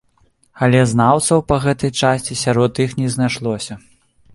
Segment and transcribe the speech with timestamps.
[0.67, 3.83] Але знаўцаў па гэтай часці сярод іх не знайшлося.